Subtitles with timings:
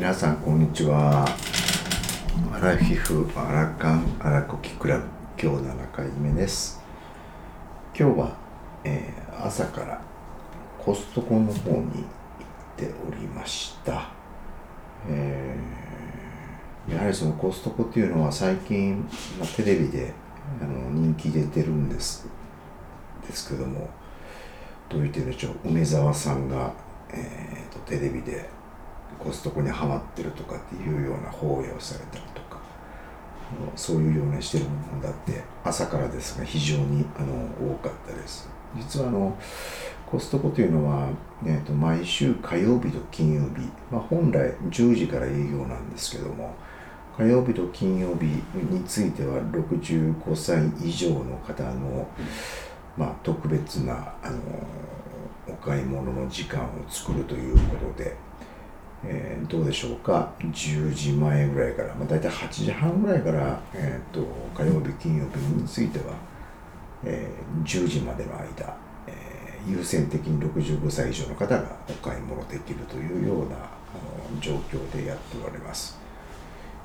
[0.00, 1.26] 皆さんこんにちは。
[2.54, 5.04] アラフィフアラカンアラコキクラブ
[5.38, 6.80] 今日7回目です。
[7.94, 8.36] 今日は、
[8.82, 10.00] えー、朝から
[10.78, 11.84] コストコの方に行っ
[12.78, 14.08] ておりました。
[15.06, 19.00] えー、やはりそのコストコっていうのは最近、
[19.38, 20.14] まあ、テレビで
[20.62, 22.26] あの人気出てるんです
[23.28, 23.90] ですけども
[24.88, 25.56] どう言ってるんでしょう。
[25.68, 26.72] 梅沢さんが、
[27.10, 28.48] えーと、テレビで
[29.18, 32.58] コストコにはまってるとかっていうような放映をされたりとか
[33.76, 38.48] そういうようなしてるものだって朝からですが非常にあの多かったです。
[38.76, 39.36] 実はあの
[40.06, 41.08] コストコというのは、
[41.44, 46.54] えーと、毎週火曜日と金曜日、まあ、本来10時から営業なんですけども
[47.16, 52.08] 火曜日と金曜日については65歳以上の方の、
[52.96, 54.38] まあ、特別なあの
[55.48, 58.16] お買い物の時間を作るということで、
[59.04, 66.14] えー、どうでしょうか？10時前ぐらいから、まあ、大体8時半ぐらいから、えーと、火曜日金曜日については、
[67.04, 68.76] えー、10時までの間、
[69.06, 73.60] えー、優先的に65歳以上の方がお買い物できるというようなあ
[74.32, 75.98] の状況でやっておられます。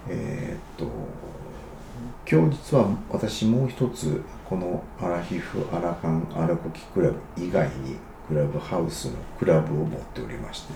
[0.07, 0.87] えっ、と
[2.29, 10.73] 今日実は私もう一つこのアラヒフアラカンアラコキクラブ以外にクラブハウスのクラブを持っておりまして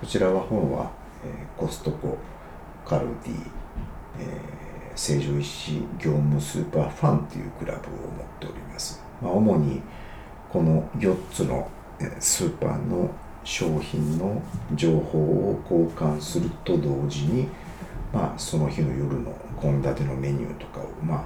[0.00, 0.90] そちらは本は、
[1.24, 2.18] えー、コストコ
[2.84, 3.34] カルディ、
[4.18, 9.82] えー、成城石業務スーパーファンというクラブを持っております、まあ、主に
[10.48, 11.68] この4つの
[12.18, 13.10] スーパーの
[13.44, 14.42] 商品の
[14.74, 17.48] 情報を交換すると同時に
[18.12, 21.24] まあ、その日の夜の献立のメニューとかを、まあ、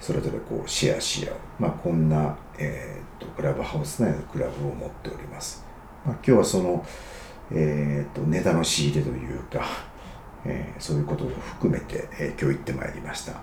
[0.00, 5.64] それぞれこうシェアし合う、まあ、こんな、えーと、クラブハウス内のクラブを持っております。
[6.06, 6.84] まあ、今日はその、
[7.52, 9.64] えーと、ネタの仕入れというか、
[10.44, 13.40] えー、そういうことを含めて、えー、今日行ってまいりました。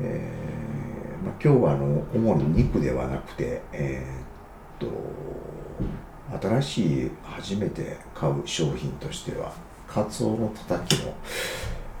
[0.00, 4.86] えーまあ、今日はあの主に肉ではなくて、えーと、
[6.38, 9.52] と新しい初めて買う商品としては
[9.86, 11.14] カツオのたたきの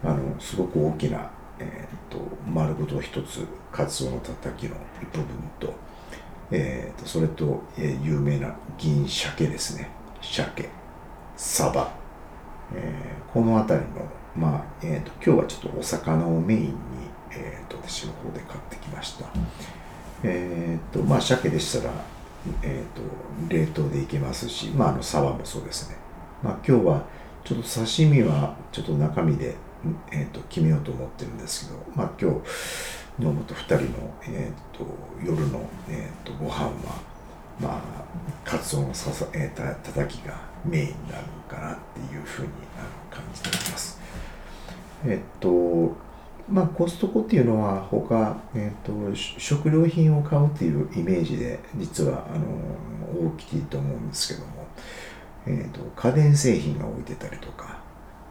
[0.04, 2.18] あのすごく大きな、えーと、
[2.50, 4.74] 丸ごと一つカツオのたたきの
[5.12, 5.26] 部分
[5.60, 5.74] と,、
[6.50, 9.90] えーと、それと、えー、有名な銀鮭ですね
[10.20, 10.68] 鮭
[11.36, 11.92] サバ、
[12.74, 16.72] えー、この辺りのまあ、えーと、今日はちょっとお魚をメインに、
[17.30, 19.26] えー、と私の方で買ってきました。
[20.22, 21.92] えっ、ー、とまあ鮭でしたら、
[22.62, 23.02] えー、と
[23.48, 25.96] 冷凍でいけますしまああのサバもそうですね。
[26.42, 27.04] まあ今日は
[27.44, 29.54] ちょっと刺身はちょっと中身で
[30.10, 34.86] えーと、決めようと思ってるんですけど、まあ、今日野本2人の、えーと、
[35.24, 36.72] 夜の、えーと、ご飯は
[37.60, 37.80] まあ
[38.44, 42.48] カツオのささ、えー、たたたきがメインになるかなっていうふうに
[42.78, 44.00] あの感じております。
[45.04, 45.96] えっ、と
[46.48, 54.66] まあコストコっていうのは他、えー、と食料品を買うっていうイメージで実はあの大きいと思うんですけども、
[55.46, 57.82] えー、と家電製品が置いてたりとか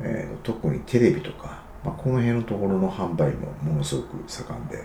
[0.04, 4.84] えー、特にテレビとか、まあ、この辺のところの販売もものすごく盛んで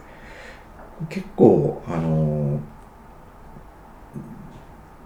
[1.11, 2.61] 結構あの、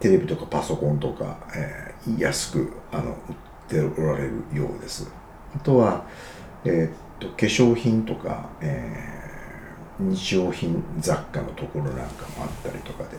[0.01, 3.17] テレビとかパソコンとか、えー、安くあの売っ
[3.69, 5.11] ておられるようです。
[5.55, 6.05] あとは、
[6.65, 13.19] えー、と化粧品とか、えー、日用品雑貨のところなんかもあったりとかで、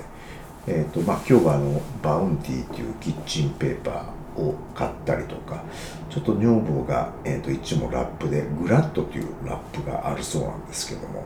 [0.68, 5.64] えーとまあ、今日はあのバウンティーというキッチンペーパーを買ったりとか
[6.10, 11.26] ちょっと女房が、えーと、一応ラップでグラッドというラップがあるそうなんですけども、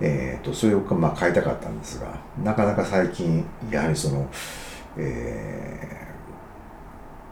[0.00, 4.28] えーと、それを、まあ、買いたかったんですがなかなか最近やはりその、
[4.96, 6.08] え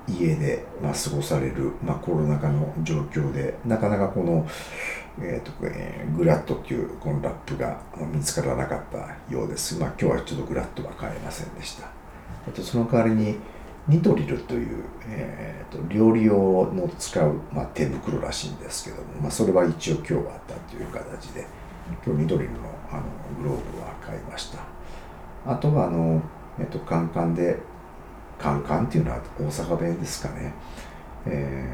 [0.07, 4.47] ー、家で、まあ、過ごされる、まあ、コロナ禍の状況でなかなかこの、
[5.21, 7.81] えーとえー、グラッドというこのラップが
[8.13, 9.79] 見つからなかったようです。
[9.79, 11.87] まあ、今日はちょっとグラッドは買えませんでした。
[11.87, 13.37] あとその代わりに
[13.89, 16.35] ニトリルという、えーと、料理用
[16.73, 21.47] の使う、まあ、手袋らしいんですけども、まあ、それは一応今日はあったという形で
[22.07, 22.59] 今日ニトリルの
[22.91, 23.03] あの
[23.43, 24.59] グローブは買いました
[25.47, 26.21] あとはあの、
[26.61, 27.59] えーと、カンカンで
[28.39, 30.53] カンカンっていうのは大阪弁ですかね、
[31.27, 31.67] え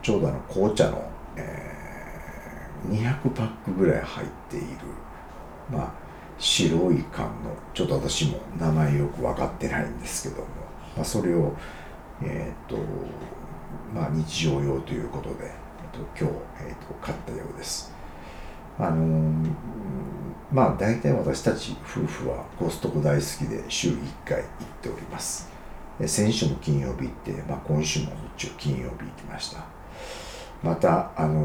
[0.00, 4.66] ー、ちょうどあの紅茶の、えー、200パックぐらい入っている
[5.70, 5.92] まあ
[6.38, 10.66] 白い缶のちょっと私も名前よく分かってないんですけども
[10.96, 11.52] まあ、それを、
[12.22, 12.78] えーと
[13.94, 16.36] まあ、日常用ということで、えーと、今日、
[16.68, 17.92] えーと、買ったようです。
[18.78, 19.50] あのー、
[20.56, 23.94] まあ大体私たち夫婦はコストコ大好きで週1
[24.24, 24.46] 回行っ
[24.80, 25.50] ております。
[26.06, 29.62] 先週も金曜日行って、まあ、今週も日曜金曜日行きました。
[30.62, 31.44] また、あの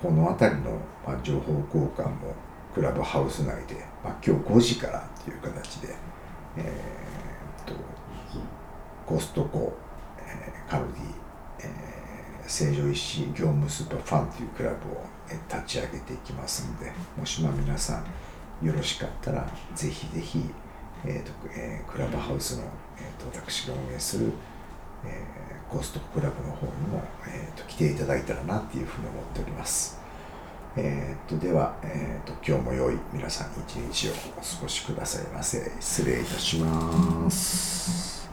[0.00, 2.34] この辺りの、ま、情報交換も
[2.74, 5.94] クラブハウス内で、まあ、今日5時からっていう形で、
[6.56, 7.74] えー、と
[9.04, 9.74] コストコ、
[10.20, 11.02] えー、カルディ、
[11.64, 15.04] えー、成城石井業務スーパーファンというクラブを、
[15.48, 18.02] 立ち上げていきますのでもしま皆さ
[18.62, 20.40] んよろしかったらぜひぜひ、
[21.04, 22.62] えーとえー、クラブハウスの、
[22.98, 24.32] えーと、私が運営する、
[25.04, 30.02] えー、コストクラブの方にも、えーと来ていただいたらなっていうふうに思っております。
[30.76, 38.28] えー、っとでは、えー、と今日も良い皆さん一日をお過ごしくださいませ失礼いたします。